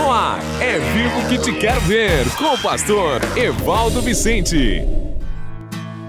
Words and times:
No 0.00 0.10
ar, 0.10 0.40
é 0.62 0.78
vivo 0.78 1.28
que 1.28 1.36
te 1.36 1.52
quero 1.52 1.82
ver, 1.82 2.26
com 2.36 2.54
o 2.54 2.58
pastor 2.58 3.20
Evaldo 3.36 4.00
Vicente. 4.00 4.82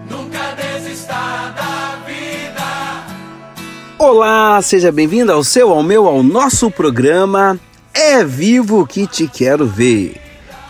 Nunca 0.09 0.55
desista 0.55 1.13
da 1.53 1.99
vida. 2.07 3.05
Olá, 3.99 4.61
seja 4.61 4.93
bem-vindo 4.93 5.33
ao 5.33 5.43
seu, 5.43 5.71
ao 5.71 5.83
meu, 5.83 6.07
ao 6.07 6.23
nosso 6.23 6.71
programa 6.71 7.59
É 7.93 8.23
Vivo 8.23 8.87
que 8.87 9.05
te 9.05 9.27
quero 9.27 9.67
ver. 9.67 10.15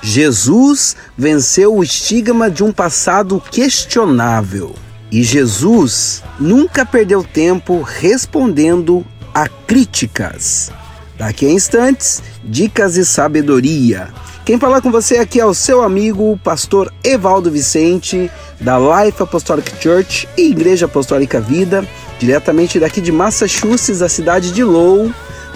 Jesus 0.01 0.95
venceu 1.15 1.75
o 1.75 1.83
estigma 1.83 2.49
de 2.49 2.63
um 2.63 2.71
passado 2.71 3.39
questionável. 3.51 4.73
E 5.11 5.21
Jesus 5.21 6.23
nunca 6.39 6.83
perdeu 6.83 7.23
tempo 7.23 7.83
respondendo 7.83 9.05
a 9.31 9.47
críticas. 9.47 10.71
Daqui 11.19 11.45
a 11.45 11.51
instantes, 11.51 12.23
dicas 12.43 12.97
e 12.97 13.05
sabedoria. 13.05 14.09
Quem 14.43 14.57
fala 14.57 14.81
com 14.81 14.91
você 14.91 15.17
aqui 15.17 15.39
é 15.39 15.45
o 15.45 15.53
seu 15.53 15.83
amigo, 15.83 16.31
o 16.31 16.37
pastor 16.37 16.91
Evaldo 17.03 17.51
Vicente, 17.51 18.29
da 18.59 18.77
Life 18.77 19.21
Apostolic 19.21 19.71
Church 19.81 20.27
e 20.37 20.49
Igreja 20.49 20.87
Apostólica 20.87 21.39
Vida, 21.39 21.87
diretamente 22.19 22.79
daqui 22.79 22.99
de 23.01 23.11
Massachusetts, 23.11 23.99
da 23.99 24.09
cidade 24.09 24.51
de 24.51 24.63
Lowell, 24.63 25.13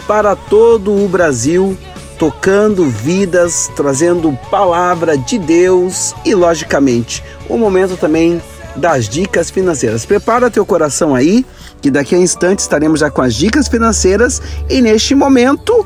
para 0.07 0.35
todo 0.35 0.93
o 0.93 1.07
Brasil, 1.07 1.75
tocando 2.19 2.85
vidas, 2.85 3.69
trazendo 3.75 4.37
palavra 4.49 5.17
de 5.17 5.39
Deus 5.39 6.13
e, 6.23 6.35
logicamente, 6.35 7.23
o 7.49 7.57
momento 7.57 7.97
também 7.97 8.41
das 8.75 9.07
dicas 9.07 9.49
financeiras. 9.49 10.05
Prepara 10.05 10.51
teu 10.51 10.65
coração 10.65 11.15
aí, 11.15 11.45
que 11.81 11.89
daqui 11.89 12.15
a 12.15 12.19
instantes 12.19 12.65
estaremos 12.65 12.99
já 12.99 13.09
com 13.09 13.21
as 13.21 13.33
dicas 13.33 13.67
financeiras 13.67 14.41
e 14.69 14.81
neste 14.81 15.15
momento 15.15 15.85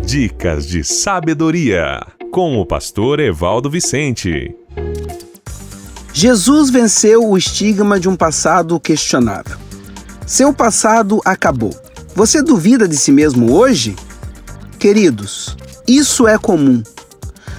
Dicas 0.06 0.66
de 0.68 0.84
sabedoria 0.84 2.02
com 2.32 2.60
o 2.60 2.66
pastor 2.66 3.20
Evaldo 3.20 3.70
Vicente. 3.70 4.56
Jesus 6.14 6.70
venceu 6.70 7.28
o 7.28 7.38
estigma 7.38 8.00
de 8.00 8.08
um 8.08 8.16
passado 8.16 8.80
questionável. 8.80 9.58
Seu 10.26 10.54
passado 10.54 11.20
acabou. 11.26 11.76
Você 12.16 12.42
duvida 12.42 12.88
de 12.88 12.96
si 12.96 13.12
mesmo 13.12 13.54
hoje? 13.54 13.94
Queridos, 14.80 15.58
isso 15.88 16.28
é 16.28 16.38
comum. 16.38 16.82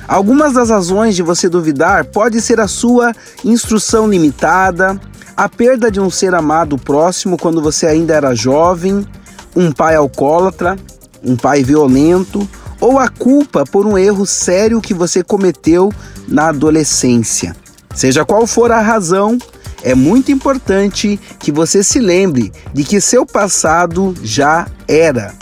Algumas 0.08 0.52
das 0.52 0.70
razões 0.70 1.16
de 1.16 1.22
você 1.22 1.48
duvidar 1.48 2.04
pode 2.04 2.40
ser 2.40 2.60
a 2.60 2.68
sua 2.68 3.12
instrução 3.44 4.08
limitada, 4.08 5.00
a 5.36 5.48
perda 5.48 5.90
de 5.90 6.00
um 6.00 6.08
ser 6.08 6.34
amado 6.34 6.78
próximo 6.78 7.36
quando 7.36 7.60
você 7.60 7.86
ainda 7.86 8.14
era 8.14 8.34
jovem, 8.34 9.06
um 9.54 9.72
pai 9.72 9.96
alcoólatra, 9.96 10.76
um 11.22 11.34
pai 11.34 11.62
violento, 11.64 12.48
ou 12.80 12.98
a 12.98 13.08
culpa 13.08 13.64
por 13.64 13.86
um 13.86 13.98
erro 13.98 14.26
sério 14.26 14.80
que 14.80 14.94
você 14.94 15.24
cometeu 15.24 15.92
na 16.28 16.48
adolescência. 16.48 17.56
Seja 17.94 18.24
qual 18.24 18.46
for 18.46 18.70
a 18.70 18.80
razão, 18.80 19.38
é 19.82 19.94
muito 19.94 20.30
importante 20.30 21.18
que 21.38 21.50
você 21.50 21.82
se 21.82 21.98
lembre 21.98 22.52
de 22.72 22.84
que 22.84 23.00
seu 23.00 23.24
passado 23.24 24.14
já 24.22 24.66
era. 24.86 25.34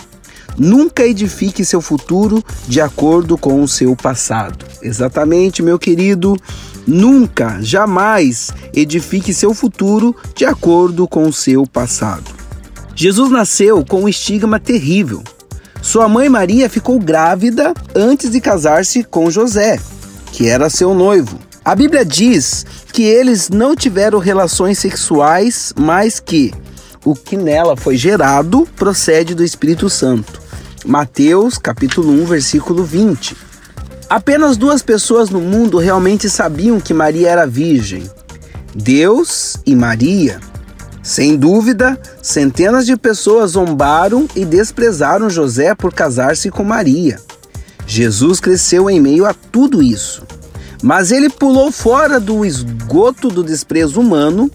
Nunca 0.57 1.07
edifique 1.07 1.65
seu 1.65 1.81
futuro 1.81 2.43
de 2.69 2.81
acordo 2.81 3.37
com 3.37 3.63
o 3.63 3.69
seu 3.69 3.97
passado. 3.97 4.65
Exatamente, 4.83 5.63
meu 5.63 5.79
querido. 5.79 6.37
Nunca, 6.87 7.59
jamais 7.61 8.51
edifique 8.73 9.33
seu 9.33 9.55
futuro 9.55 10.15
de 10.35 10.45
acordo 10.45 11.09
com 11.09 11.27
o 11.27 11.33
seu 11.33 11.67
passado. 11.67 12.31
Jesus 12.95 13.31
nasceu 13.31 13.85
com 13.85 14.03
um 14.03 14.09
estigma 14.09 14.61
terrível. 14.61 15.23
Sua 15.83 16.09
mãe 16.09 16.29
Maria 16.29 16.69
ficou 16.69 16.99
grávida 16.99 17.75
antes 17.95 18.31
de 18.31 18.41
casar-se 18.41 19.03
com 19.03 19.31
José, 19.31 19.79
que 20.33 20.49
era 20.49 20.71
seu 20.71 20.95
noivo. 20.95 21.39
A 21.65 21.75
Bíblia 21.75 22.05
diz 22.05 22.65
que 22.93 23.03
eles 23.03 23.49
não 23.49 23.75
tiveram 23.75 24.19
relações 24.19 24.79
sexuais, 24.79 25.73
mas 25.77 26.21
que 26.21 26.53
o 27.05 27.15
que 27.15 27.37
nela 27.37 27.77
foi 27.77 27.97
gerado 27.97 28.69
procede 28.77 29.35
do 29.35 29.43
Espírito 29.43 29.91
Santo. 29.91 30.44
Mateus 30.85 31.57
capítulo 31.57 32.13
1, 32.13 32.27
versículo 32.27 32.85
20. 32.85 33.35
Apenas 34.11 34.59
duas 34.59 34.83
pessoas 34.83 35.31
no 35.31 35.41
mundo 35.41 35.79
realmente 35.79 36.29
sabiam 36.29 36.79
que 36.79 36.93
Maria 36.93 37.31
era 37.31 37.47
virgem: 37.47 38.03
Deus 38.75 39.57
e 39.65 39.75
Maria. 39.75 40.39
Sem 41.03 41.37
dúvida, 41.37 41.99
centenas 42.23 42.85
de 42.85 42.97
pessoas 42.97 43.53
zombaram 43.53 44.29
e 44.37 44.45
desprezaram 44.45 45.31
José 45.31 45.75
por 45.75 45.93
casar-se 45.93 46.51
com 46.51 46.65
Maria. 46.65 47.19
Jesus 47.87 48.39
cresceu 48.39 48.91
em 48.91 49.01
meio 49.01 49.25
a 49.25 49.33
tudo 49.33 49.83
isso. 49.83 50.23
Mas 50.83 51.11
ele 51.11 51.31
pulou 51.31 51.73
fora 51.73 52.21
do 52.21 52.45
esgoto 52.45 53.29
do 53.29 53.43
desprezo 53.43 54.01
humano, 54.01 54.51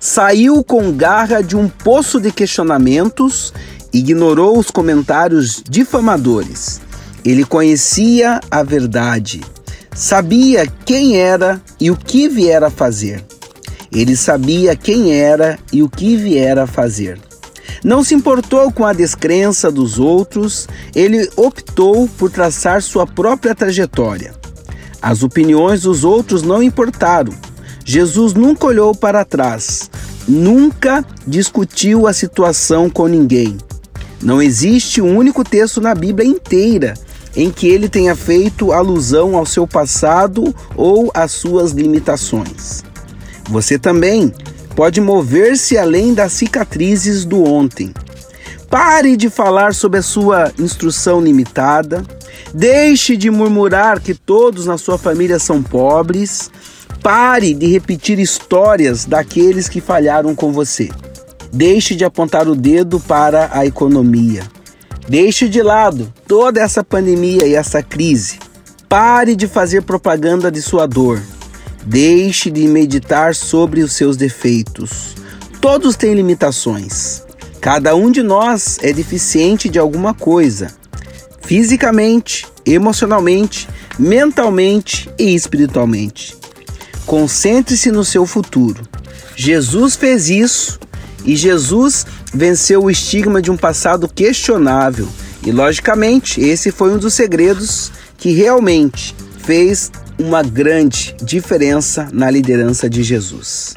saiu 0.00 0.64
com 0.64 0.90
garra 0.92 1.42
de 1.42 1.56
um 1.56 1.68
poço 1.68 2.18
de 2.18 2.32
questionamentos 2.32 3.52
ignorou 3.94 4.58
os 4.58 4.72
comentários 4.72 5.62
difamadores. 5.70 6.80
Ele 7.24 7.44
conhecia 7.44 8.40
a 8.50 8.62
verdade, 8.64 9.40
sabia 9.94 10.66
quem 10.66 11.16
era 11.16 11.62
e 11.80 11.92
o 11.92 11.96
que 11.96 12.28
viera 12.28 12.68
fazer. 12.68 13.24
Ele 13.92 14.16
sabia 14.16 14.74
quem 14.74 15.14
era 15.14 15.56
e 15.72 15.80
o 15.80 15.88
que 15.88 16.16
viera 16.16 16.66
fazer. 16.66 17.20
Não 17.84 18.02
se 18.02 18.14
importou 18.14 18.72
com 18.72 18.84
a 18.84 18.92
descrença 18.92 19.70
dos 19.70 20.00
outros, 20.00 20.66
ele 20.94 21.30
optou 21.36 22.08
por 22.18 22.30
traçar 22.30 22.82
sua 22.82 23.06
própria 23.06 23.54
trajetória. 23.54 24.34
As 25.00 25.22
opiniões 25.22 25.82
dos 25.82 26.02
outros 26.02 26.42
não 26.42 26.62
importaram. 26.62 27.32
Jesus 27.84 28.32
nunca 28.32 28.66
olhou 28.66 28.94
para 28.94 29.24
trás, 29.24 29.88
nunca 30.26 31.04
discutiu 31.26 32.08
a 32.08 32.12
situação 32.12 32.90
com 32.90 33.06
ninguém. 33.06 33.56
Não 34.24 34.40
existe 34.40 35.02
um 35.02 35.18
único 35.18 35.44
texto 35.44 35.82
na 35.82 35.94
Bíblia 35.94 36.26
inteira 36.26 36.94
em 37.36 37.50
que 37.50 37.68
ele 37.68 37.90
tenha 37.90 38.16
feito 38.16 38.72
alusão 38.72 39.36
ao 39.36 39.44
seu 39.44 39.66
passado 39.66 40.54
ou 40.74 41.10
às 41.12 41.32
suas 41.32 41.72
limitações. 41.72 42.82
Você 43.50 43.78
também 43.78 44.32
pode 44.74 44.98
mover-se 44.98 45.76
além 45.76 46.14
das 46.14 46.32
cicatrizes 46.32 47.26
do 47.26 47.44
ontem. 47.44 47.92
Pare 48.70 49.14
de 49.14 49.28
falar 49.28 49.74
sobre 49.74 49.98
a 49.98 50.02
sua 50.02 50.50
instrução 50.58 51.20
limitada. 51.20 52.02
Deixe 52.52 53.18
de 53.18 53.30
murmurar 53.30 54.00
que 54.00 54.14
todos 54.14 54.64
na 54.64 54.78
sua 54.78 54.96
família 54.96 55.38
são 55.38 55.62
pobres. 55.62 56.50
Pare 57.02 57.52
de 57.52 57.66
repetir 57.66 58.18
histórias 58.18 59.04
daqueles 59.04 59.68
que 59.68 59.82
falharam 59.82 60.34
com 60.34 60.50
você. 60.50 60.88
Deixe 61.54 61.94
de 61.94 62.04
apontar 62.04 62.48
o 62.48 62.56
dedo 62.56 62.98
para 62.98 63.48
a 63.52 63.64
economia. 63.64 64.42
Deixe 65.08 65.48
de 65.48 65.62
lado 65.62 66.12
toda 66.26 66.60
essa 66.60 66.82
pandemia 66.82 67.46
e 67.46 67.54
essa 67.54 67.80
crise. 67.80 68.40
Pare 68.88 69.36
de 69.36 69.46
fazer 69.46 69.82
propaganda 69.82 70.50
de 70.50 70.60
sua 70.60 70.84
dor. 70.84 71.22
Deixe 71.86 72.50
de 72.50 72.66
meditar 72.66 73.36
sobre 73.36 73.82
os 73.82 73.92
seus 73.92 74.16
defeitos. 74.16 75.14
Todos 75.60 75.94
têm 75.94 76.14
limitações. 76.14 77.22
Cada 77.60 77.94
um 77.94 78.10
de 78.10 78.24
nós 78.24 78.80
é 78.82 78.92
deficiente 78.92 79.68
de 79.68 79.78
alguma 79.78 80.12
coisa, 80.12 80.74
fisicamente, 81.40 82.48
emocionalmente, 82.66 83.68
mentalmente 83.96 85.08
e 85.16 85.32
espiritualmente. 85.32 86.36
Concentre-se 87.06 87.92
no 87.92 88.04
seu 88.04 88.26
futuro. 88.26 88.82
Jesus 89.36 89.94
fez 89.94 90.28
isso 90.28 90.80
e 91.24 91.36
Jesus 91.36 92.06
venceu 92.32 92.84
o 92.84 92.90
estigma 92.90 93.40
de 93.40 93.50
um 93.50 93.56
passado 93.56 94.08
questionável. 94.08 95.08
E, 95.44 95.50
logicamente, 95.50 96.40
esse 96.40 96.70
foi 96.70 96.92
um 96.92 96.98
dos 96.98 97.14
segredos 97.14 97.90
que 98.16 98.30
realmente 98.30 99.14
fez 99.38 99.90
uma 100.18 100.42
grande 100.42 101.14
diferença 101.22 102.08
na 102.12 102.30
liderança 102.30 102.88
de 102.88 103.02
Jesus. 103.02 103.74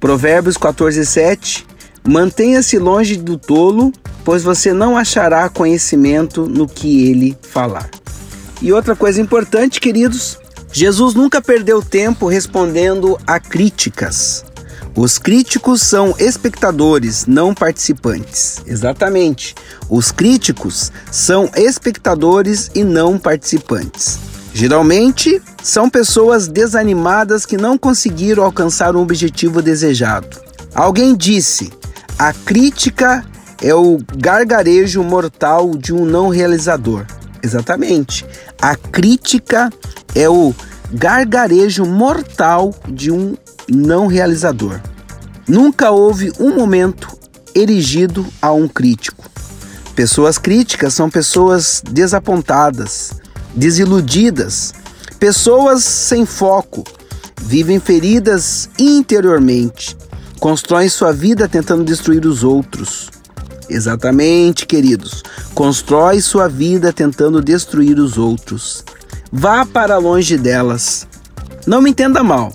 Provérbios 0.00 0.56
14, 0.56 1.04
7 1.04 1.66
Mantenha-se 2.08 2.78
longe 2.78 3.16
do 3.16 3.36
tolo, 3.36 3.92
pois 4.24 4.44
você 4.44 4.72
não 4.72 4.96
achará 4.96 5.48
conhecimento 5.48 6.46
no 6.46 6.68
que 6.68 7.10
ele 7.10 7.36
falar. 7.42 7.90
E 8.62 8.72
outra 8.72 8.94
coisa 8.94 9.20
importante, 9.20 9.80
queridos, 9.80 10.38
Jesus 10.72 11.14
nunca 11.14 11.42
perdeu 11.42 11.82
tempo 11.82 12.28
respondendo 12.28 13.18
a 13.26 13.40
críticas. 13.40 14.44
Os 14.96 15.18
críticos 15.18 15.82
são 15.82 16.14
espectadores, 16.18 17.26
não 17.26 17.52
participantes. 17.52 18.62
Exatamente. 18.66 19.54
Os 19.90 20.10
críticos 20.10 20.90
são 21.12 21.50
espectadores 21.54 22.70
e 22.74 22.82
não 22.82 23.18
participantes. 23.18 24.18
Geralmente, 24.54 25.42
são 25.62 25.90
pessoas 25.90 26.48
desanimadas 26.48 27.44
que 27.44 27.58
não 27.58 27.76
conseguiram 27.76 28.42
alcançar 28.42 28.96
um 28.96 29.02
objetivo 29.02 29.60
desejado. 29.60 30.40
Alguém 30.74 31.14
disse: 31.14 31.70
a 32.18 32.32
crítica 32.32 33.22
é 33.60 33.74
o 33.74 33.98
gargarejo 34.16 35.02
mortal 35.02 35.76
de 35.76 35.92
um 35.92 36.06
não 36.06 36.30
realizador. 36.30 37.04
Exatamente. 37.42 38.24
A 38.62 38.74
crítica 38.74 39.70
é 40.14 40.26
o 40.26 40.54
gargarejo 40.90 41.84
mortal 41.84 42.74
de 42.88 43.10
um 43.10 43.36
não 43.68 44.06
realizador. 44.06 44.80
Nunca 45.48 45.90
houve 45.90 46.32
um 46.38 46.54
momento 46.54 47.08
erigido 47.54 48.26
a 48.40 48.52
um 48.52 48.68
crítico. 48.68 49.28
Pessoas 49.94 50.36
críticas 50.36 50.92
são 50.92 51.08
pessoas 51.08 51.82
desapontadas, 51.90 53.12
desiludidas, 53.54 54.74
pessoas 55.18 55.82
sem 55.84 56.26
foco, 56.26 56.84
vivem 57.40 57.80
feridas 57.80 58.68
interiormente, 58.78 59.96
constroem 60.38 60.88
sua 60.88 61.12
vida 61.12 61.48
tentando 61.48 61.82
destruir 61.82 62.26
os 62.26 62.44
outros. 62.44 63.08
Exatamente, 63.68 64.66
queridos. 64.66 65.22
Constrói 65.54 66.20
sua 66.20 66.48
vida 66.48 66.92
tentando 66.92 67.42
destruir 67.42 67.98
os 67.98 68.18
outros. 68.18 68.84
Vá 69.32 69.66
para 69.66 69.98
longe 69.98 70.36
delas. 70.36 71.06
Não 71.66 71.80
me 71.80 71.90
entenda 71.90 72.22
mal. 72.22 72.52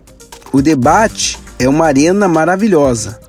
O 0.54 0.62
debate 0.62 1.40
é 1.58 1.70
uma 1.70 1.86
arena 1.86 2.28
maravilhosa. 2.28 3.20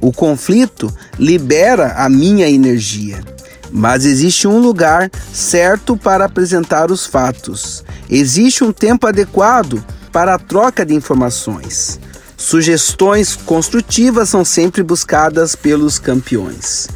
O 0.00 0.10
conflito 0.12 0.92
libera 1.18 1.92
a 1.92 2.08
minha 2.08 2.48
energia. 2.48 3.22
Mas 3.70 4.06
existe 4.06 4.48
um 4.48 4.58
lugar 4.58 5.10
certo 5.32 5.94
para 5.96 6.24
apresentar 6.24 6.90
os 6.90 7.04
fatos. 7.04 7.84
Existe 8.08 8.64
um 8.64 8.72
tempo 8.72 9.06
adequado 9.06 9.84
para 10.10 10.34
a 10.34 10.38
troca 10.38 10.84
de 10.84 10.94
informações. 10.94 12.00
Sugestões 12.34 13.36
construtivas 13.36 14.30
são 14.30 14.42
sempre 14.42 14.82
buscadas 14.82 15.54
pelos 15.54 15.98
campeões. 15.98 16.88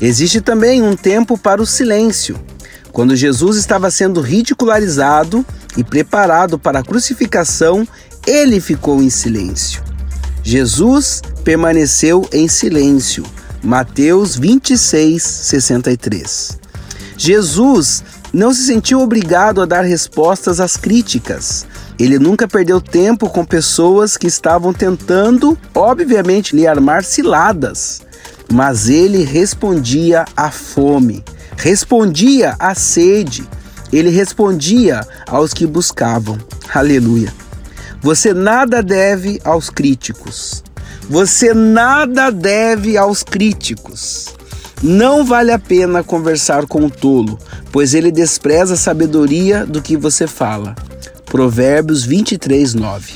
Existe 0.00 0.40
também 0.40 0.80
um 0.80 0.94
tempo 0.94 1.36
para 1.36 1.60
o 1.60 1.66
silêncio. 1.66 2.38
Quando 2.92 3.16
Jesus 3.16 3.56
estava 3.56 3.90
sendo 3.90 4.20
ridicularizado 4.20 5.44
e 5.76 5.84
preparado 5.84 6.58
para 6.58 6.78
a 6.78 6.82
crucificação, 6.82 7.86
ele 8.26 8.60
ficou 8.60 9.02
em 9.02 9.10
silêncio. 9.10 9.82
Jesus 10.42 11.22
permaneceu 11.44 12.28
em 12.32 12.48
silêncio. 12.48 13.24
Mateus 13.62 14.36
26, 14.36 15.22
63. 15.22 16.58
Jesus 17.16 18.04
não 18.32 18.52
se 18.52 18.64
sentiu 18.64 19.00
obrigado 19.00 19.62
a 19.62 19.64
dar 19.64 19.82
respostas 19.82 20.60
às 20.60 20.76
críticas, 20.76 21.66
ele 21.98 22.18
nunca 22.18 22.46
perdeu 22.46 22.80
tempo 22.80 23.30
com 23.30 23.44
pessoas 23.44 24.16
que 24.16 24.26
estavam 24.26 24.72
tentando, 24.72 25.58
obviamente, 25.74 26.54
lhe 26.54 26.66
armar 26.66 27.02
ciladas, 27.02 28.02
mas 28.52 28.88
ele 28.88 29.24
respondia 29.24 30.26
à 30.36 30.50
fome, 30.50 31.24
respondia 31.56 32.54
à 32.58 32.74
sede, 32.74 33.48
ele 33.90 34.10
respondia 34.10 35.00
aos 35.26 35.54
que 35.54 35.66
buscavam. 35.66 36.38
Aleluia. 36.74 37.32
Você 38.06 38.32
nada 38.32 38.84
deve 38.84 39.40
aos 39.42 39.68
críticos. 39.68 40.62
Você 41.10 41.52
nada 41.52 42.30
deve 42.30 42.96
aos 42.96 43.24
críticos. 43.24 44.32
Não 44.80 45.24
vale 45.24 45.50
a 45.50 45.58
pena 45.58 46.04
conversar 46.04 46.66
com 46.66 46.84
o 46.84 46.88
tolo, 46.88 47.36
pois 47.72 47.94
ele 47.94 48.12
despreza 48.12 48.74
a 48.74 48.76
sabedoria 48.76 49.66
do 49.66 49.82
que 49.82 49.96
você 49.96 50.28
fala. 50.28 50.76
Provérbios 51.24 52.04
23, 52.04 52.74
9. 52.74 53.14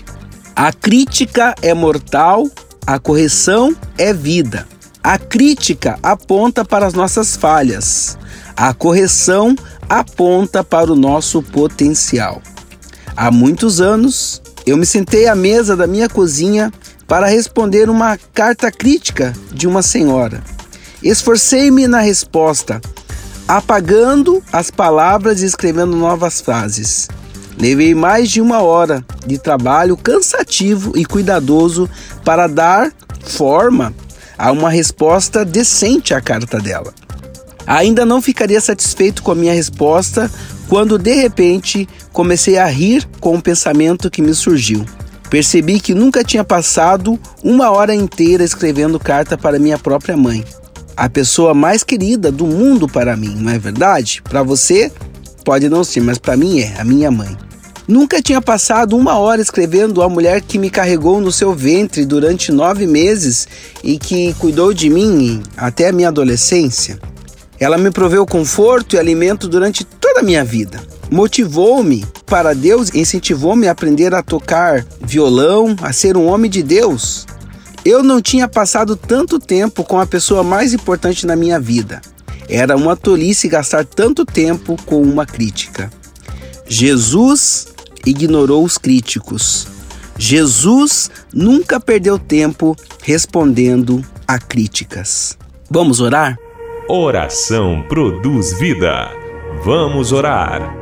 A 0.57 0.73
crítica 0.73 1.55
é 1.63 1.73
mortal, 1.73 2.51
a 2.85 2.99
correção 2.99 3.77
é 3.97 4.13
vida. 4.13 4.67
A 5.05 5.17
crítica 5.19 6.01
aponta 6.03 6.65
para 6.65 6.85
as 6.85 6.95
nossas 6.95 7.37
falhas, 7.37 8.19
a 8.57 8.75
correção 8.75 9.55
aponta 9.89 10.65
para 10.65 10.93
o 10.93 10.97
nosso 10.97 11.41
potencial. 11.45 12.43
Há 13.17 13.31
muitos 13.31 13.81
anos, 13.81 14.43
eu 14.71 14.77
me 14.77 14.87
sentei 14.87 15.27
à 15.27 15.35
mesa 15.35 15.77
da 15.77 15.87
minha 15.87 16.09
cozinha 16.09 16.73
para 17.09 17.27
responder 17.27 17.91
uma 17.91 18.17
carta 18.33 18.71
crítica 18.71 19.33
de 19.53 19.67
uma 19.67 19.83
senhora. 19.83 20.45
Esforcei-me 21.03 21.89
na 21.89 21.99
resposta, 21.99 22.81
apagando 23.49 24.41
as 24.53 24.71
palavras 24.71 25.43
e 25.43 25.47
escrevendo 25.47 25.97
novas 25.97 26.41
frases. 26.41 27.09
Levei 27.59 27.97
mais 27.97 28.31
de 28.31 28.41
uma 28.41 28.63
hora 28.63 29.05
de 29.27 29.39
trabalho 29.39 29.97
cansativo 29.97 30.97
e 30.97 31.05
cuidadoso 31.05 31.91
para 32.25 32.47
dar 32.47 32.93
forma 33.23 33.93
a 34.39 34.53
uma 34.53 34.71
resposta 34.71 35.45
decente 35.45 36.15
à 36.15 36.21
carta 36.21 36.59
dela. 36.59 36.95
Ainda 37.67 38.07
não 38.07 38.23
ficaria 38.23 38.61
satisfeito 38.61 39.23
com 39.23 39.33
a 39.33 39.35
minha 39.35 39.53
resposta 39.53 40.31
quando 40.69 40.97
de 40.97 41.15
repente 41.15 41.89
comecei 42.13 42.59
a 42.59 42.67
rir 42.67 43.09
com 43.21 43.35
um 43.35 43.41
pensamento 43.41 44.11
que 44.11 44.23
me 44.23 44.35
surgiu. 44.35 44.85
Percebi 45.29 45.79
que 45.79 45.95
nunca 45.95 46.25
tinha 46.25 46.43
passado 46.43 47.19
uma 47.43 47.71
hora 47.71 47.95
inteira 47.95 48.43
escrevendo 48.43 48.99
carta 48.99 49.39
para 49.39 49.59
minha 49.59 49.79
própria 49.79 50.17
mãe, 50.17 50.45
a 50.97 51.09
pessoa 51.09 51.55
mais 51.55 51.85
querida 51.85 52.31
do 52.33 52.47
mundo 52.47 52.89
para 52.89 53.17
mim, 53.17 53.35
não 53.37 53.51
é 53.51 53.59
verdade? 53.59 54.21
Para 54.23 54.43
você 54.43 54.93
pode 55.45 55.69
não 55.69 55.85
ser, 55.85 56.01
mas 56.01 56.19
para 56.19 56.37
mim 56.37 56.61
é, 56.61 56.75
a 56.79 56.85
minha 56.85 57.11
mãe. 57.11 57.37
Nunca 57.89 58.23
tinha 58.23 58.41
passado 58.41 58.97
uma 58.97 59.19
hora 59.19 59.41
escrevendo 59.41 60.03
a 60.03 60.09
mulher 60.09 60.41
que 60.43 60.59
me 60.59 60.71
carregou 60.71 61.21
no 61.21 61.33
seu 61.33 61.55
ventre 61.55 62.05
durante 62.05 62.53
nove 62.53 62.87
meses 62.87 63.49
e 63.83 63.99
que 63.99 64.35
cuidou 64.35 64.73
de 64.73 64.89
mim 64.89 65.43
até 65.57 65.89
a 65.89 65.93
minha 65.93 66.09
adolescência. 66.09 67.01
Ela 67.59 67.79
me 67.79 67.91
proveu 67.91 68.25
conforto 68.25 68.95
e 68.95 68.99
alimento 68.99 69.49
durante 69.49 69.85
toda 69.85 70.21
a 70.21 70.23
minha 70.23 70.45
vida. 70.45 70.81
Motivou-me 71.11 72.07
para 72.25 72.55
Deus 72.55 72.95
incentivou-me 72.95 73.67
a 73.67 73.73
aprender 73.73 74.15
a 74.15 74.23
tocar 74.23 74.87
violão, 75.01 75.75
a 75.83 75.93
ser 75.93 76.17
um 76.17 76.29
homem 76.29 76.49
de 76.49 76.63
Deus. 76.63 77.27
Eu 77.85 78.03
não 78.03 78.23
tinha 78.23 78.47
passado 78.47 78.95
tanto 78.95 79.39
tempo 79.41 79.83
com 79.83 79.99
a 79.99 80.07
pessoa 80.07 80.45
mais 80.45 80.73
importante 80.73 81.27
na 81.27 81.35
minha 81.35 81.59
vida. 81.59 82.01
Era 82.49 82.77
uma 82.77 82.95
tolice 82.95 83.49
gastar 83.49 83.85
tanto 83.85 84.25
tempo 84.25 84.77
com 84.87 85.03
uma 85.03 85.27
crítica. 85.27 85.91
Jesus 86.69 87.69
ignorou 88.07 88.65
os 88.65 88.79
críticos. 88.79 89.67
Jesus 90.17 91.11
nunca 91.33 91.81
perdeu 91.81 92.19
tempo 92.19 92.77
respondendo 93.03 94.05
a 94.29 94.39
críticas. 94.39 95.37
Vamos 95.69 96.01
orar? 96.01 96.39
Oração 96.89 97.85
produz 97.89 98.53
vida. 98.59 99.09
Vamos 99.65 100.13
orar. 100.13 100.80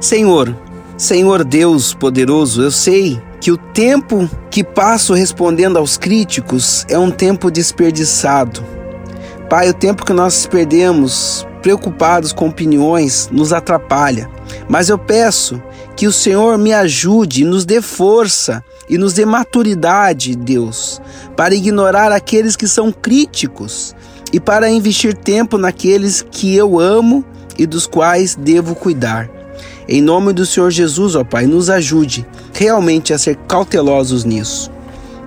Senhor, 0.00 0.56
Senhor 0.96 1.42
Deus 1.42 1.92
poderoso, 1.92 2.62
eu 2.62 2.70
sei 2.70 3.20
que 3.40 3.50
o 3.50 3.56
tempo 3.56 4.30
que 4.48 4.62
passo 4.62 5.12
respondendo 5.12 5.76
aos 5.76 5.96
críticos 5.96 6.86
é 6.88 6.96
um 6.96 7.10
tempo 7.10 7.50
desperdiçado. 7.50 8.64
Pai, 9.50 9.68
o 9.68 9.74
tempo 9.74 10.04
que 10.04 10.12
nós 10.12 10.46
perdemos 10.46 11.44
preocupados 11.62 12.32
com 12.32 12.48
opiniões 12.48 13.28
nos 13.32 13.52
atrapalha. 13.52 14.30
Mas 14.68 14.88
eu 14.88 14.98
peço 14.98 15.60
que 15.96 16.06
o 16.06 16.12
Senhor 16.12 16.56
me 16.58 16.72
ajude, 16.72 17.44
nos 17.44 17.64
dê 17.64 17.82
força 17.82 18.64
e 18.88 18.96
nos 18.96 19.14
dê 19.14 19.26
maturidade, 19.26 20.36
Deus, 20.36 21.02
para 21.36 21.56
ignorar 21.56 22.12
aqueles 22.12 22.54
que 22.54 22.68
são 22.68 22.92
críticos 22.92 23.96
e 24.32 24.38
para 24.38 24.70
investir 24.70 25.14
tempo 25.16 25.58
naqueles 25.58 26.22
que 26.22 26.54
eu 26.54 26.78
amo 26.78 27.24
e 27.58 27.66
dos 27.66 27.84
quais 27.86 28.36
devo 28.36 28.76
cuidar. 28.76 29.37
Em 29.88 30.02
nome 30.02 30.34
do 30.34 30.44
Senhor 30.44 30.70
Jesus, 30.70 31.14
ó 31.14 31.24
Pai, 31.24 31.46
nos 31.46 31.70
ajude 31.70 32.26
realmente 32.52 33.14
a 33.14 33.18
ser 33.18 33.36
cautelosos 33.48 34.22
nisso. 34.22 34.70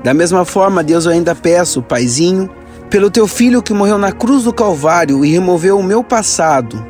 Da 0.04 0.14
mesma 0.14 0.46
forma, 0.46 0.84
Deus, 0.84 1.06
eu 1.06 1.12
ainda 1.12 1.34
peço, 1.34 1.82
Paizinho, 1.82 2.48
pelo 2.88 3.10
teu 3.10 3.28
filho 3.28 3.64
que 3.64 3.74
morreu 3.74 3.98
na 3.98 4.12
cruz 4.12 4.44
do 4.44 4.54
Calvário 4.54 5.26
e 5.26 5.32
removeu 5.32 5.80
o 5.80 5.84
meu 5.84 6.04
passado. 6.04 6.86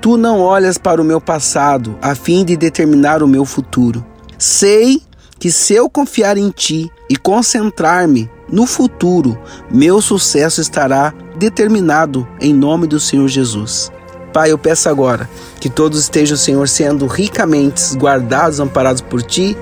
Tu 0.00 0.18
não 0.18 0.40
olhas 0.40 0.76
para 0.76 1.00
o 1.00 1.04
meu 1.04 1.20
passado 1.20 1.96
a 2.02 2.14
fim 2.14 2.44
de 2.44 2.54
determinar 2.54 3.22
o 3.22 3.28
meu 3.28 3.46
futuro. 3.46 4.04
Sei 4.36 5.00
que 5.38 5.50
se 5.50 5.72
eu 5.72 5.88
confiar 5.88 6.36
em 6.36 6.50
ti 6.50 6.90
e 7.08 7.16
concentrar-me 7.16 8.30
no 8.50 8.66
futuro, 8.66 9.38
meu 9.70 10.02
sucesso 10.02 10.60
estará 10.60 11.14
determinado 11.38 12.28
em 12.40 12.52
nome 12.52 12.86
do 12.86 13.00
Senhor 13.00 13.28
Jesus. 13.28 13.90
Pai, 14.36 14.52
eu 14.52 14.58
peço 14.58 14.86
agora 14.90 15.30
que 15.58 15.70
todos 15.70 15.98
estejam, 15.98 16.36
Senhor, 16.36 16.68
sendo 16.68 17.06
ricamente 17.06 17.96
guardados, 17.96 18.60
amparados 18.60 19.00
por 19.00 19.22
Ti, 19.22 19.56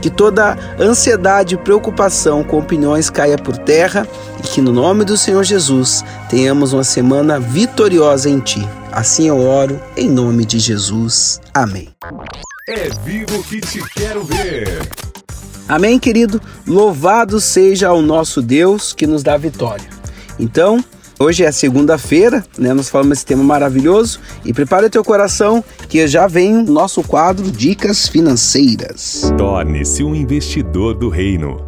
que 0.00 0.08
toda 0.08 0.56
ansiedade 0.78 1.56
e 1.56 1.58
preocupação 1.58 2.44
com 2.44 2.60
opiniões 2.60 3.10
caia 3.10 3.36
por 3.36 3.58
terra 3.58 4.06
e 4.38 4.42
que 4.46 4.60
no 4.60 4.72
nome 4.72 5.04
do 5.04 5.16
Senhor 5.16 5.42
Jesus 5.42 6.04
tenhamos 6.28 6.72
uma 6.72 6.84
semana 6.84 7.40
vitoriosa 7.40 8.30
em 8.30 8.38
Ti. 8.38 8.64
Assim 8.92 9.26
eu 9.26 9.40
oro, 9.40 9.80
em 9.96 10.08
nome 10.08 10.44
de 10.44 10.60
Jesus. 10.60 11.40
Amém. 11.52 11.88
É 12.68 12.88
vivo 13.04 13.42
que 13.42 13.60
te 13.60 13.82
quero 13.96 14.22
ver. 14.22 14.88
Amém, 15.68 15.98
querido? 15.98 16.40
Louvado 16.64 17.40
seja 17.40 17.92
o 17.92 18.00
nosso 18.00 18.40
Deus 18.40 18.92
que 18.92 19.08
nos 19.08 19.24
dá 19.24 19.36
vitória. 19.36 19.90
Então, 20.38 20.78
Hoje 21.22 21.44
é 21.44 21.52
segunda-feira, 21.52 22.42
né? 22.58 22.72
Nós 22.72 22.88
falamos 22.88 23.18
esse 23.18 23.26
tema 23.26 23.44
maravilhoso 23.44 24.18
e 24.42 24.54
prepare 24.54 24.88
teu 24.88 25.04
coração 25.04 25.62
que 25.86 26.08
já 26.08 26.26
vem 26.26 26.56
o 26.56 26.62
nosso 26.62 27.02
quadro 27.02 27.50
Dicas 27.50 28.08
Financeiras. 28.08 29.30
Torne-se 29.36 30.02
um 30.02 30.14
investidor 30.14 30.94
do 30.94 31.10
reino. 31.10 31.58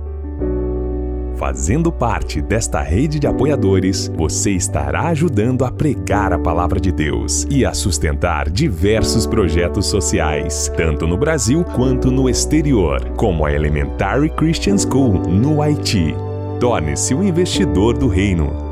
Fazendo 1.37 1.92
parte 1.92 2.40
desta 2.40 2.80
rede 2.80 3.18
de 3.18 3.26
apoiadores, 3.26 4.11
você 4.16 4.52
estará 4.52 5.09
ajudando 5.09 5.66
a 5.66 5.71
pregar 5.71 6.32
a 6.32 6.38
palavra 6.38 6.80
de 6.80 6.90
Deus 6.90 7.47
e 7.50 7.62
a 7.62 7.75
sustentar 7.75 8.49
diversos 8.49 9.26
projetos 9.26 9.85
sociais, 9.85 10.73
tanto 10.78 11.06
no 11.06 11.18
Brasil 11.18 11.62
quanto 11.62 12.11
no 12.11 12.26
exterior, 12.26 13.04
como 13.18 13.44
a 13.44 13.52
Elementary 13.52 14.30
Christian 14.30 14.78
School 14.78 15.28
no 15.28 15.61
Haiti. 15.61 16.14
Torne-se 16.59 17.12
um 17.12 17.23
investidor 17.23 17.99
do 17.99 18.09
reino 18.09 18.71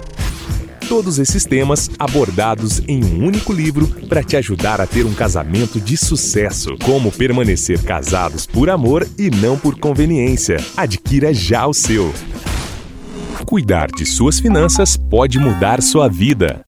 todos 0.91 1.19
esses 1.19 1.45
temas 1.45 1.89
abordados 1.97 2.81
em 2.85 3.01
um 3.01 3.25
único 3.25 3.53
livro 3.53 3.87
para 4.09 4.21
te 4.21 4.35
ajudar 4.35 4.81
a 4.81 4.85
ter 4.85 5.05
um 5.05 5.13
casamento 5.13 5.79
de 5.79 5.95
sucesso. 5.95 6.75
Como 6.83 7.13
permanecer 7.13 7.81
casados 7.81 8.45
por 8.45 8.69
amor 8.69 9.07
e 9.17 9.29
não 9.29 9.57
por 9.57 9.79
conveniência. 9.79 10.57
Adquira 10.75 11.33
já 11.33 11.65
o 11.65 11.73
seu. 11.73 12.13
Cuidar 13.45 13.87
de 13.89 14.05
suas 14.05 14.41
finanças 14.41 14.97
pode 14.97 15.39
mudar 15.39 15.81
sua 15.81 16.09
vida. 16.09 16.59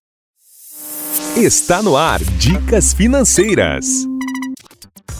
Está 1.35 1.81
no 1.81 1.97
ar 1.97 2.23
Dicas 2.23 2.93
Financeiras. 2.93 4.07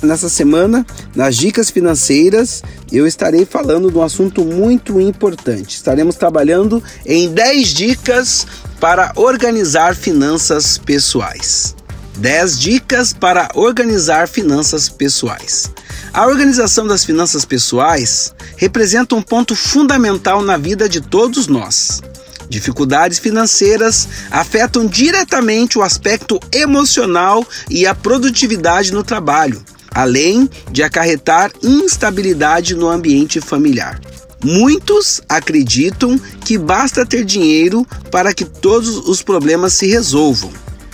Nessa 0.04 0.28
semana, 0.28 0.86
nas 1.16 1.38
dicas 1.38 1.70
financeiras, 1.70 2.62
eu 2.92 3.08
estarei 3.08 3.46
falando 3.46 3.90
de 3.90 3.98
um 3.98 4.02
assunto 4.02 4.44
muito 4.44 5.00
importante. 5.00 5.76
Estaremos 5.76 6.18
trabalhando 6.18 6.84
em 7.06 7.30
10 7.30 7.68
dicas 7.70 8.46
para 8.84 9.14
organizar 9.16 9.96
finanças 9.96 10.78
pessoais. 10.78 11.74
10 12.18 12.60
dicas 12.60 13.14
para 13.14 13.48
organizar 13.54 14.28
finanças 14.28 14.90
pessoais. 14.90 15.72
A 16.12 16.28
organização 16.28 16.86
das 16.86 17.06
finanças 17.06 17.46
pessoais 17.46 18.36
representa 18.58 19.16
um 19.16 19.22
ponto 19.22 19.56
fundamental 19.56 20.42
na 20.42 20.58
vida 20.58 20.90
de 20.90 21.00
todos 21.00 21.48
nós. 21.48 22.02
Dificuldades 22.50 23.20
financeiras 23.20 24.06
afetam 24.30 24.86
diretamente 24.86 25.80
o 25.80 25.82
aspecto 25.82 26.38
emocional 26.52 27.48
e 27.70 27.88
a 27.88 27.96
produtividade 27.96 28.92
no 28.92 29.02
trabalho, 29.02 29.64
além 29.92 30.50
de 30.70 30.84
acarretar 30.84 31.54
instabilidade 31.64 32.76
no 32.76 32.90
ambiente 32.90 33.40
familiar. 33.40 34.02
Muitos 34.44 35.22
acreditam 35.30 36.20
que 36.44 36.58
basta 36.58 37.06
ter 37.06 37.24
dinheiro 37.24 37.88
para 38.12 38.34
que 38.34 38.44
todos 38.44 38.98
os 39.08 39.22
problemas 39.22 39.74
se 39.74 39.88
resolvam. 39.88 40.52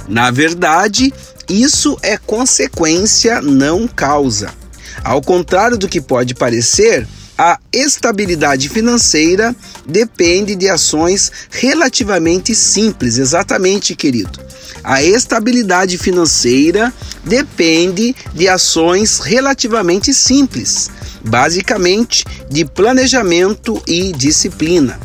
Na 0.07 0.29
verdade, 0.29 1.13
isso 1.49 1.97
é 2.03 2.17
consequência, 2.17 3.41
não 3.41 3.87
causa. 3.87 4.53
Ao 5.03 5.21
contrário 5.21 5.77
do 5.77 5.87
que 5.87 5.99
pode 5.99 6.35
parecer, 6.35 7.07
a 7.37 7.57
estabilidade 7.71 8.67
financeira 8.67 9.55
depende 9.85 10.55
de 10.55 10.67
ações 10.67 11.31
relativamente 11.49 12.53
simples, 12.53 13.17
exatamente, 13.17 13.95
querido. 13.95 14.39
A 14.83 15.01
estabilidade 15.01 15.97
financeira 15.97 16.93
depende 17.23 18.15
de 18.33 18.47
ações 18.47 19.19
relativamente 19.19 20.13
simples, 20.13 20.91
basicamente 21.23 22.25
de 22.49 22.65
planejamento 22.65 23.81
e 23.88 24.11
disciplina. 24.11 24.99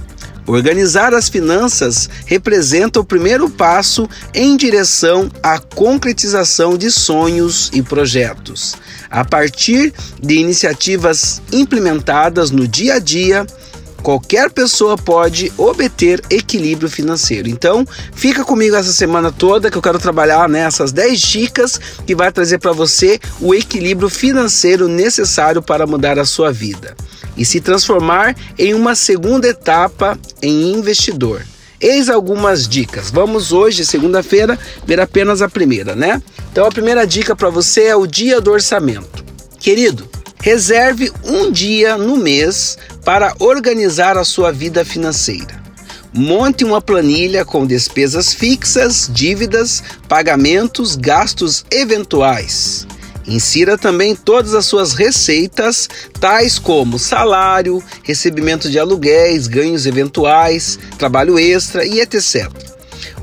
Organizar 0.46 1.14
as 1.14 1.28
finanças 1.28 2.08
representa 2.26 3.00
o 3.00 3.04
primeiro 3.04 3.48
passo 3.48 4.08
em 4.34 4.56
direção 4.56 5.30
à 5.42 5.58
concretização 5.58 6.76
de 6.76 6.90
sonhos 6.90 7.70
e 7.72 7.82
projetos. 7.82 8.74
A 9.10 9.24
partir 9.24 9.92
de 10.20 10.34
iniciativas 10.34 11.40
implementadas 11.50 12.50
no 12.50 12.68
dia 12.68 12.94
a 12.94 12.98
dia, 12.98 13.46
qualquer 14.04 14.50
pessoa 14.50 14.98
pode 14.98 15.50
obter 15.56 16.22
equilíbrio 16.28 16.90
financeiro. 16.90 17.48
Então, 17.48 17.86
fica 18.12 18.44
comigo 18.44 18.76
essa 18.76 18.92
semana 18.92 19.32
toda 19.32 19.70
que 19.70 19.78
eu 19.78 19.82
quero 19.82 19.98
trabalhar 19.98 20.46
nessas 20.46 20.92
né, 20.92 21.04
10 21.04 21.20
dicas 21.20 21.80
que 22.06 22.14
vai 22.14 22.30
trazer 22.30 22.58
para 22.58 22.72
você 22.72 23.18
o 23.40 23.54
equilíbrio 23.54 24.10
financeiro 24.10 24.88
necessário 24.88 25.62
para 25.62 25.86
mudar 25.86 26.18
a 26.18 26.26
sua 26.26 26.52
vida 26.52 26.94
e 27.34 27.46
se 27.46 27.62
transformar 27.62 28.36
em 28.58 28.74
uma 28.74 28.94
segunda 28.94 29.48
etapa 29.48 30.18
em 30.42 30.72
investidor. 30.72 31.42
Eis 31.80 32.10
algumas 32.10 32.68
dicas. 32.68 33.10
Vamos 33.10 33.52
hoje, 33.52 33.86
segunda-feira, 33.86 34.58
ver 34.86 35.00
apenas 35.00 35.40
a 35.40 35.48
primeira, 35.48 35.96
né? 35.96 36.22
Então 36.52 36.66
a 36.66 36.70
primeira 36.70 37.06
dica 37.06 37.34
para 37.34 37.48
você 37.48 37.84
é 37.84 37.96
o 37.96 38.06
dia 38.06 38.38
do 38.38 38.52
orçamento. 38.52 39.24
Querido, 39.58 40.06
reserve 40.44 41.10
um 41.24 41.50
dia 41.50 41.96
no 41.96 42.18
mês 42.18 42.76
para 43.02 43.34
organizar 43.38 44.18
a 44.18 44.24
sua 44.24 44.52
vida 44.52 44.84
financeira. 44.84 45.58
Monte 46.12 46.66
uma 46.66 46.82
planilha 46.82 47.46
com 47.46 47.66
despesas 47.66 48.34
fixas, 48.34 49.08
dívidas, 49.10 49.82
pagamentos, 50.06 50.96
gastos 50.96 51.64
eventuais. 51.70 52.86
Insira 53.26 53.78
também 53.78 54.14
todas 54.14 54.52
as 54.52 54.66
suas 54.66 54.92
receitas, 54.92 55.88
tais 56.20 56.58
como 56.58 56.98
salário, 56.98 57.82
recebimento 58.02 58.68
de 58.68 58.78
aluguéis, 58.78 59.46
ganhos 59.46 59.86
eventuais, 59.86 60.78
trabalho 60.98 61.38
extra 61.38 61.86
e 61.86 62.00
etc. 62.00 62.73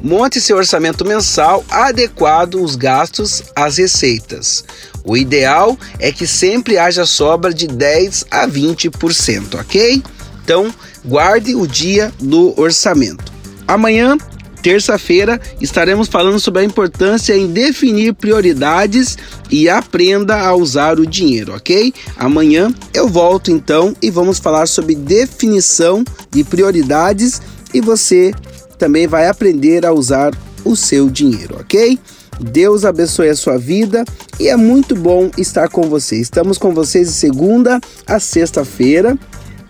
monte 0.04 0.42
seu 0.42 0.58
orçamento 0.58 1.06
mensal 1.06 1.64
adequado 1.70 2.56
os 2.56 2.76
gastos 2.76 3.44
às 3.56 3.78
receitas. 3.78 4.64
O 5.04 5.18
ideal 5.18 5.78
é 6.00 6.12
que 6.12 6.28
sempre 6.28 6.78
haja 6.78 7.06
sobra 7.06 7.54
de 7.54 7.68
10 7.68 8.26
a 8.30 8.48
20%, 8.48 9.60
ok? 9.60 10.04
Então, 10.44 10.74
guarde 11.06 11.56
o 11.56 11.68
dia 11.68 12.12
do 12.20 12.60
orçamento. 12.60 13.32
Amanhã 13.68 14.18
terça-feira 14.62 15.42
estaremos 15.60 16.08
falando 16.08 16.40
sobre 16.40 16.62
a 16.62 16.66
importância 16.66 17.36
em 17.36 17.48
definir 17.48 18.14
prioridades 18.14 19.18
e 19.50 19.68
aprenda 19.68 20.40
a 20.40 20.54
usar 20.54 21.00
o 21.00 21.06
dinheiro, 21.06 21.56
ok? 21.56 21.94
Amanhã 22.16 22.74
eu 22.94 23.08
volto 23.08 23.52
então 23.52 23.96
e 24.02 24.12
vamos 24.12 24.40
falar 24.40 24.68
sobre 24.68 24.94
definição 24.94 26.04
de 26.30 26.44
prioridades 26.44 27.42
e 27.74 27.82
você 27.82 28.34
também 28.82 29.06
vai 29.06 29.28
aprender 29.28 29.86
a 29.86 29.94
usar 29.94 30.34
o 30.66 30.76
seu 30.76 31.08
dinheiro, 31.08 31.56
ok? 31.60 32.00
Deus 32.40 32.84
abençoe 32.84 33.30
a 33.30 33.36
sua 33.36 33.56
vida 33.56 34.04
e 34.40 34.48
é 34.48 34.56
muito 34.56 34.96
bom 34.96 35.30
estar 35.38 35.70
com 35.70 35.84
você. 35.84 36.16
Estamos 36.16 36.58
com 36.58 36.74
vocês 36.74 37.10
de 37.10 37.14
segunda 37.14 37.80
a 38.08 38.20
sexta-feira 38.20 39.16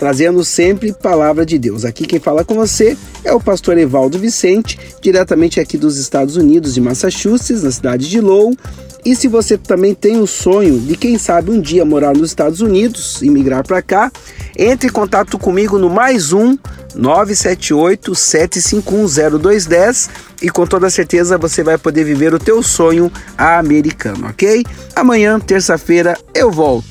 trazendo 0.01 0.43
sempre 0.43 0.91
palavra 0.91 1.45
de 1.45 1.59
Deus. 1.59 1.85
Aqui 1.85 2.07
quem 2.07 2.19
fala 2.19 2.43
com 2.43 2.55
você 2.55 2.97
é 3.23 3.31
o 3.33 3.39
pastor 3.39 3.77
Evaldo 3.77 4.17
Vicente, 4.17 4.79
diretamente 4.99 5.59
aqui 5.59 5.77
dos 5.77 5.97
Estados 5.97 6.35
Unidos, 6.37 6.73
de 6.73 6.81
Massachusetts, 6.81 7.61
na 7.61 7.69
cidade 7.69 8.09
de 8.09 8.19
Lowell. 8.19 8.57
E 9.05 9.15
se 9.15 9.27
você 9.27 9.59
também 9.59 9.93
tem 9.93 10.19
o 10.19 10.25
sonho 10.25 10.79
de, 10.79 10.97
quem 10.97 11.19
sabe, 11.19 11.51
um 11.51 11.61
dia 11.61 11.85
morar 11.85 12.15
nos 12.17 12.31
Estados 12.31 12.61
Unidos 12.61 13.21
e 13.21 13.29
migrar 13.29 13.63
para 13.63 13.79
cá, 13.79 14.11
entre 14.57 14.89
em 14.89 14.91
contato 14.91 15.37
comigo 15.37 15.77
no 15.77 15.87
mais 15.87 16.33
um 16.33 16.57
978 16.95 18.11
7510210 18.13 20.09
e 20.41 20.49
com 20.49 20.65
toda 20.65 20.89
certeza 20.89 21.37
você 21.37 21.61
vai 21.61 21.77
poder 21.77 22.05
viver 22.05 22.33
o 22.33 22.39
teu 22.39 22.63
sonho 22.63 23.11
americano, 23.37 24.29
ok? 24.29 24.65
Amanhã, 24.95 25.39
terça-feira, 25.39 26.17
eu 26.33 26.49
volto 26.51 26.89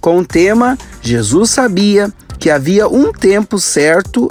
com 0.00 0.18
o 0.18 0.24
tema 0.24 0.78
Jesus 1.02 1.50
sabia 1.50 2.12
que 2.46 2.50
havia 2.50 2.86
um 2.86 3.10
tempo 3.10 3.58
certo 3.58 4.30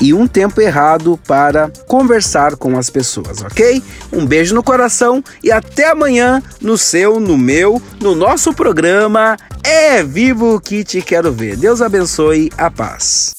e 0.00 0.14
um 0.14 0.24
tempo 0.28 0.60
errado 0.60 1.18
para 1.26 1.68
conversar 1.88 2.54
com 2.54 2.78
as 2.78 2.88
pessoas, 2.88 3.42
ok? 3.42 3.82
Um 4.12 4.24
beijo 4.24 4.54
no 4.54 4.62
coração 4.62 5.20
e 5.42 5.50
até 5.50 5.90
amanhã 5.90 6.40
no 6.60 6.78
seu, 6.78 7.18
no 7.18 7.36
meu, 7.36 7.82
no 8.00 8.14
nosso 8.14 8.54
programa 8.54 9.36
É 9.64 10.00
Vivo 10.04 10.60
que 10.60 10.84
Te 10.84 11.02
Quero 11.02 11.32
Ver. 11.32 11.56
Deus 11.56 11.82
abençoe, 11.82 12.52
a 12.56 12.70
paz. 12.70 13.32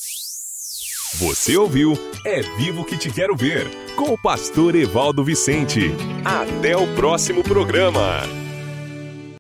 Você 1.20 1.56
ouviu 1.56 1.98
É 2.26 2.42
Vivo 2.58 2.84
que 2.84 2.98
Te 2.98 3.10
Quero 3.10 3.34
Ver 3.34 3.66
com 3.96 4.12
o 4.12 4.18
pastor 4.22 4.76
Evaldo 4.76 5.24
Vicente. 5.24 5.96
Até 6.26 6.76
o 6.76 6.86
próximo 6.96 7.44
programa. 7.44 8.47